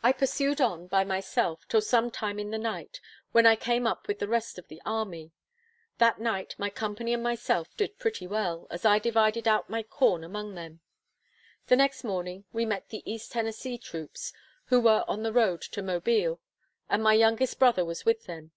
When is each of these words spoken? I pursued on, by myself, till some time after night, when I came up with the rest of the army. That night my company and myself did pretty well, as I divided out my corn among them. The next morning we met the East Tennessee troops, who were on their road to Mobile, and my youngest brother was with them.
I 0.00 0.12
pursued 0.12 0.60
on, 0.60 0.86
by 0.86 1.02
myself, 1.02 1.66
till 1.66 1.80
some 1.80 2.12
time 2.12 2.38
after 2.38 2.56
night, 2.56 3.00
when 3.32 3.46
I 3.46 3.56
came 3.56 3.84
up 3.84 4.06
with 4.06 4.20
the 4.20 4.28
rest 4.28 4.60
of 4.60 4.68
the 4.68 4.80
army. 4.86 5.32
That 5.98 6.20
night 6.20 6.54
my 6.56 6.70
company 6.70 7.12
and 7.12 7.20
myself 7.20 7.76
did 7.76 7.98
pretty 7.98 8.28
well, 8.28 8.68
as 8.70 8.84
I 8.84 9.00
divided 9.00 9.48
out 9.48 9.68
my 9.68 9.82
corn 9.82 10.22
among 10.22 10.54
them. 10.54 10.82
The 11.66 11.74
next 11.74 12.04
morning 12.04 12.44
we 12.52 12.64
met 12.64 12.90
the 12.90 13.02
East 13.04 13.32
Tennessee 13.32 13.76
troops, 13.76 14.32
who 14.66 14.78
were 14.78 15.02
on 15.08 15.24
their 15.24 15.32
road 15.32 15.62
to 15.62 15.82
Mobile, 15.82 16.38
and 16.88 17.02
my 17.02 17.14
youngest 17.14 17.58
brother 17.58 17.84
was 17.84 18.04
with 18.06 18.26
them. 18.26 18.52